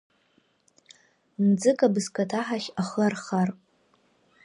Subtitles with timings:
[1.47, 3.49] Мҵык абызкаҭаҳахь ахы архар…